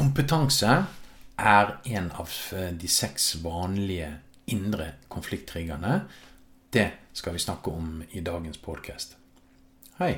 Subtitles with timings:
[0.00, 0.68] Kompetanse
[1.36, 2.32] er en av
[2.80, 4.06] de seks vanlige
[4.48, 5.98] indre konflikttriggerne.
[6.72, 9.18] Det skal vi snakke om i dagens podkast.
[9.98, 10.14] Hei.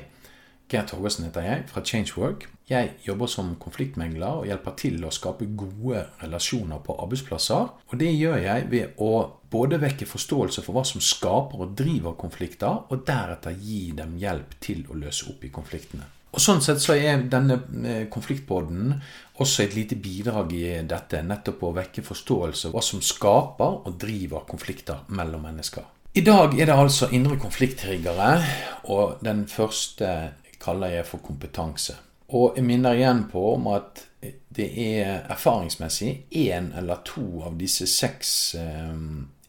[0.71, 2.47] Gert Torgersen heter jeg, fra Changework.
[2.69, 7.75] Jeg jobber som konfliktmegler og hjelper til å skape gode relasjoner på arbeidsplasser.
[7.91, 9.11] Og det gjør jeg ved å
[9.51, 14.55] både vekke forståelse for hva som skaper og driver konflikter, og deretter gi dem hjelp
[14.63, 16.07] til å løse opp i konfliktene.
[16.33, 18.95] Og Sånn sett så er denne eh, konfliktpodden
[19.43, 23.99] også et lite bidrag i dette, nettopp å vekke forståelse av hva som skaper og
[24.01, 25.85] driver konflikter mellom mennesker.
[26.13, 28.31] I dag er det altså indre konflikttriggere,
[28.93, 30.09] og den første
[30.61, 31.95] kaller jeg for kompetanse.
[32.33, 34.03] Og jeg minner igjen på om at
[34.53, 38.93] det er erfaringsmessig én eller to av disse seks eh,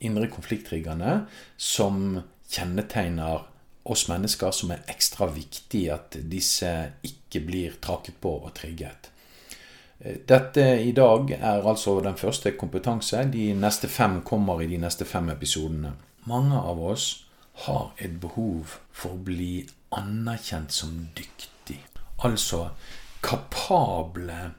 [0.05, 1.19] indre konflikttriggerne
[1.56, 2.19] som
[2.51, 3.45] kjennetegner
[3.84, 6.70] oss mennesker som er ekstra viktig at disse
[7.05, 9.11] ikke blir traket på og trigget.
[9.98, 13.25] Eh, dette i dag er altså den første kompetanse.
[13.33, 15.94] De neste fem kommer i de neste fem episodene.
[16.25, 17.27] Mange av oss
[17.67, 21.78] har et behov for å bli anerkjent som dyktig.
[22.25, 22.70] Altså
[23.25, 24.55] kapable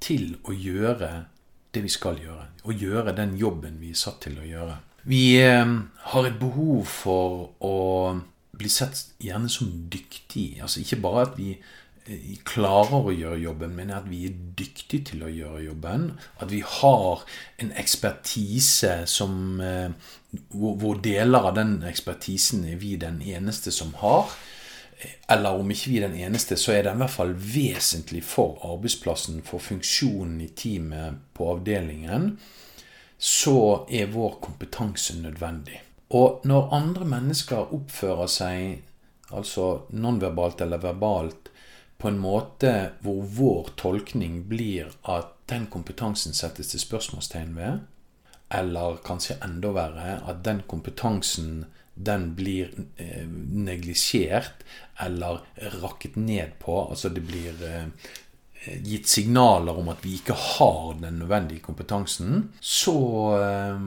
[0.00, 1.10] til å gjøre
[1.74, 2.48] det vi skal gjøre.
[2.64, 4.78] Å gjøre den jobben vi er satt til å gjøre.
[5.08, 5.76] Vi eh,
[6.12, 7.76] har et behov for å
[8.58, 10.58] bli sett gjerne som dyktig.
[10.62, 15.12] Altså ikke bare at vi eh, klarer å gjøre jobben, men at vi er dyktige
[15.12, 16.10] til å gjøre jobben.
[16.42, 17.24] At vi har
[17.62, 19.90] en ekspertise som eh,
[20.52, 24.28] Hvor deler av den ekspertisen er vi den eneste som har.
[25.30, 28.58] Eller om ikke vi er den eneste, så er den i hvert fall vesentlig for
[28.66, 32.32] arbeidsplassen, for funksjonen i teamet på avdelingen.
[33.18, 35.80] Så er vår kompetanse nødvendig.
[36.16, 38.82] Og når andre mennesker oppfører seg,
[39.28, 41.50] altså nonverbalt eller verbalt,
[41.98, 47.80] på en måte hvor vår tolkning blir at den kompetansen settes til spørsmålstegn ved,
[48.54, 51.66] eller kanskje enda verre, at den kompetansen
[51.98, 54.62] den blir eh, neglisjert
[55.02, 55.42] eller
[55.82, 56.78] rakket ned på.
[56.90, 57.88] Altså det blir eh,
[58.86, 62.52] gitt signaler om at vi ikke har den nødvendige kompetansen.
[62.60, 62.96] Så
[63.42, 63.82] eh,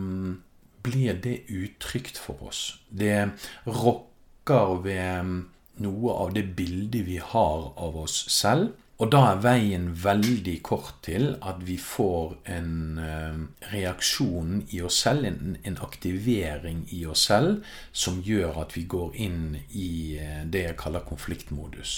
[0.83, 2.79] blir det utrygt for oss.
[2.89, 3.31] Det
[3.65, 5.33] rokker ved
[5.81, 8.71] noe av det bildet vi har av oss selv.
[9.01, 13.39] Og da er veien veldig kort til at vi får en uh,
[13.71, 19.57] reaksjon i oss selv, en, aktivering i oss selv, som gjør at vi går inn
[19.73, 21.95] i uh, det jeg kaller konfliktmodus.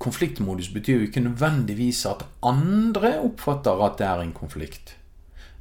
[0.00, 4.96] Konfliktmodus betyr jo ikke nødvendigvis at andre oppfatter at det er en konflikt.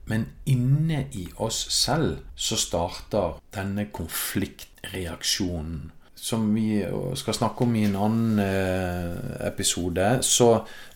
[0.09, 5.91] Men inne i oss selv så starter denne konfliktreaksjonen.
[6.21, 6.83] Som vi
[7.17, 10.19] skal snakke om i en annen eh, episode.
[10.21, 10.51] Så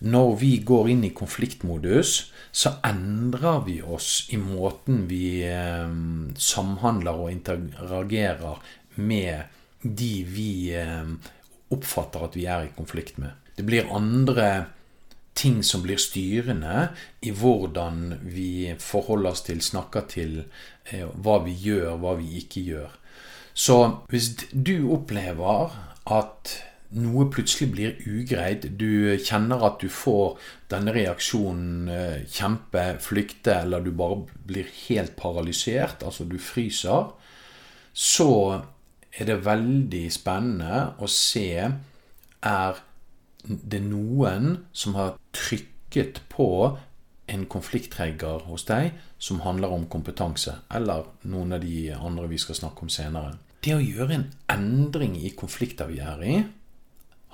[0.06, 2.12] når vi går inn i konfliktmodus,
[2.54, 5.90] så endrer vi oss i måten vi eh,
[6.38, 8.62] samhandler og interagerer
[9.02, 9.50] med
[9.82, 11.10] de vi eh,
[11.74, 13.34] oppfatter at vi er i konflikt med.
[13.58, 14.68] Det blir andre
[15.36, 16.90] ting som blir styrende
[17.26, 20.38] i hvordan vi forholder oss til, snakker til,
[20.92, 22.94] eh, hva vi gjør, hva vi ikke gjør.
[23.56, 23.76] Så
[24.12, 25.76] hvis du opplever
[26.12, 26.56] at
[26.96, 30.38] noe plutselig blir ugreit, du kjenner at du får
[30.72, 37.12] denne reaksjonen eh, kjempe, flykte, eller du bare blir helt paralysert, altså du fryser,
[37.96, 38.32] så
[39.16, 41.50] er det veldig spennende å se
[42.46, 42.84] er
[43.48, 46.50] det er noen som har trykket på
[47.32, 52.60] en konfliktregger hos deg som handler om kompetanse, eller noen av de andre vi skal
[52.60, 53.38] snakke om senere.
[53.66, 56.36] Det å gjøre en endring i konflikter vi er i,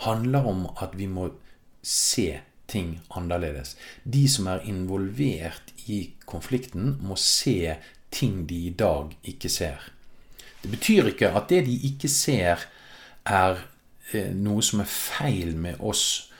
[0.06, 1.28] handler om at vi må
[1.84, 2.40] se
[2.72, 3.76] ting annerledes.
[4.04, 7.76] De som er involvert i konflikten, må se
[8.12, 9.92] ting de i dag ikke ser.
[10.62, 12.64] Det betyr ikke at det de ikke ser,
[13.26, 13.60] er
[14.36, 16.32] noe som er feil med oss.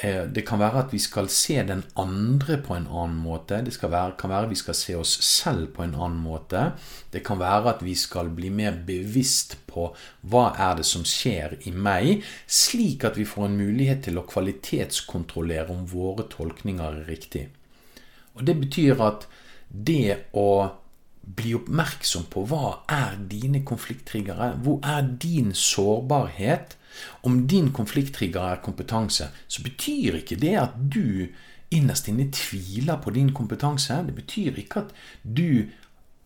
[0.00, 3.58] Eh, det kan være at vi skal se den andre på en annen måte.
[3.64, 6.72] Det være, kan være at vi skal se oss selv på en annen måte.
[7.12, 9.90] Det kan være at vi skal bli mer bevisst på
[10.22, 14.26] hva er det som skjer i meg, slik at vi får en mulighet til å
[14.28, 17.48] kvalitetskontrollere om våre tolkninger er riktig.
[18.34, 19.28] Og Det betyr at
[19.68, 20.70] det å
[21.20, 26.76] bli oppmerksom på hva er dine konflikttriggere, hvor er din sårbarhet,
[27.22, 31.28] om din konflikttrigger er kompetanse, så betyr ikke det at du
[31.70, 34.00] innerst inne tviler på din kompetanse.
[34.06, 35.70] Det betyr ikke at du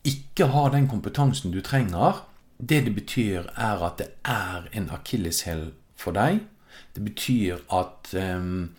[0.05, 2.25] ikke har den kompetansen du trenger.
[2.59, 6.41] Det det betyr, er at det er en akilleshæl for deg.
[6.95, 8.71] Det betyr at um,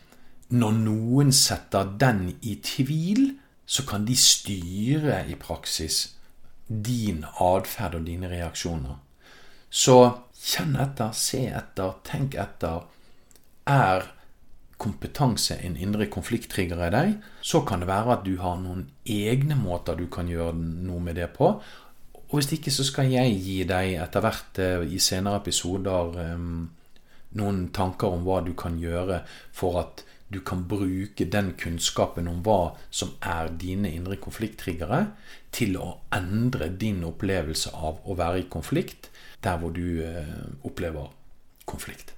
[0.49, 3.35] når noen setter den i tvil,
[3.65, 6.15] så kan de styre i praksis
[6.67, 8.99] din atferd og dine reaksjoner.
[9.69, 9.97] Så
[10.39, 12.85] kjenn etter, se etter, tenk etter.
[13.65, 14.11] Er
[14.81, 19.57] kompetanse en indre konflikttrigger i deg, så kan det være at du har noen egne
[19.57, 21.53] måter du kan gjøre noe med det på.
[22.25, 26.65] Og hvis ikke, så skal jeg gi deg etter hvert eh, i senere episoder um,
[27.39, 29.21] noen tanker om hva du kan gjøre
[29.55, 35.05] for at du kan bruke den kunnskapen om hva som er dine indre konflikttriggere,
[35.53, 39.11] til å endre din opplevelse av å være i konflikt
[39.45, 41.11] der hvor du uh, opplever
[41.69, 42.15] konflikt.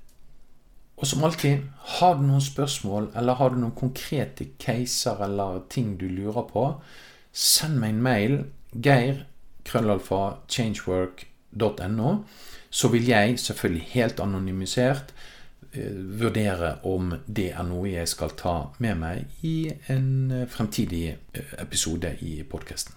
[0.98, 1.68] Og som alltid,
[2.00, 6.64] har du noen spørsmål, eller har du noen konkrete caser eller ting du lurer på,
[7.32, 8.38] send meg en mail.
[8.74, 9.26] Geir
[9.68, 12.14] krøllalfa changework.no.
[12.70, 15.37] Så vil jeg, selvfølgelig helt anonymisert, eh,
[16.20, 19.58] vurdere om det er noe jeg skal ta med meg i
[19.94, 22.96] en eh, fremtidig eh, episode i podkasten.